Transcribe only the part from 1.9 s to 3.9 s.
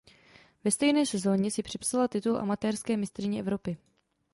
titul amatérské mistryně Evropy.